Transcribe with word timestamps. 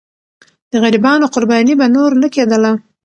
د 0.71 0.73
غریبانو 0.83 1.31
قرباني 1.33 1.73
به 1.79 1.87
نور 1.95 2.11
نه 2.21 2.27
کېدله. 2.35 2.71